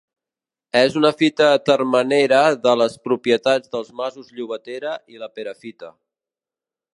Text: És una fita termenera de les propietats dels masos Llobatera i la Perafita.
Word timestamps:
És 0.79 0.95
una 1.01 1.09
fita 1.17 1.49
termenera 1.69 2.39
de 2.63 2.73
les 2.83 2.95
propietats 3.09 3.73
dels 3.77 3.93
masos 4.01 4.33
Llobatera 4.39 4.97
i 5.17 5.21
la 5.27 5.31
Perafita. 5.39 5.93